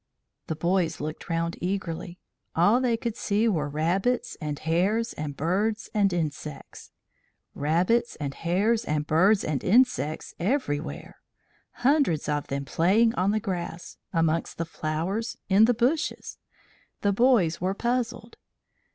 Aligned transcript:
The 0.47 0.55
boys 0.55 0.99
looked 0.99 1.29
round 1.29 1.57
eagerly. 1.61 2.17
All 2.55 2.81
they 2.81 2.97
could 2.97 3.15
see 3.15 3.47
were 3.47 3.69
rabbits 3.69 4.35
and 4.41 4.57
hares 4.57 5.13
and 5.13 5.37
birds 5.37 5.91
and 5.93 6.11
insects 6.11 6.89
rabbits 7.53 8.15
and 8.15 8.33
hares 8.33 8.83
and 8.83 9.05
birds 9.05 9.43
and 9.43 9.63
insects 9.63 10.33
everywhere 10.39 11.17
hundreds 11.85 12.27
of 12.27 12.47
them 12.47 12.65
playing 12.65 13.13
on 13.13 13.29
the 13.29 13.39
grass, 13.39 13.97
amongst 14.11 14.57
the 14.57 14.65
flowers, 14.65 15.37
in 15.49 15.65
the 15.65 15.73
bushes. 15.75 16.39
The 17.01 17.13
boys 17.13 17.61
were 17.61 17.75
puzzled. 17.75 18.37